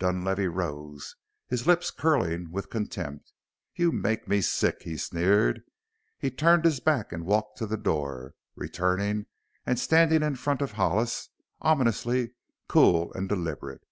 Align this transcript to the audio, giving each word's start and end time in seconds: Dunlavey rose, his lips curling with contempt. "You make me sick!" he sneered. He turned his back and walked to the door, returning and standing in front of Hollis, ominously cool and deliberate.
Dunlavey 0.00 0.48
rose, 0.48 1.14
his 1.46 1.64
lips 1.64 1.92
curling 1.92 2.50
with 2.50 2.68
contempt. 2.68 3.32
"You 3.76 3.92
make 3.92 4.26
me 4.26 4.40
sick!" 4.40 4.82
he 4.82 4.96
sneered. 4.96 5.62
He 6.18 6.32
turned 6.32 6.64
his 6.64 6.80
back 6.80 7.12
and 7.12 7.24
walked 7.24 7.58
to 7.58 7.66
the 7.68 7.76
door, 7.76 8.34
returning 8.56 9.26
and 9.64 9.78
standing 9.78 10.24
in 10.24 10.34
front 10.34 10.62
of 10.62 10.72
Hollis, 10.72 11.30
ominously 11.60 12.32
cool 12.66 13.12
and 13.12 13.28
deliberate. 13.28 13.82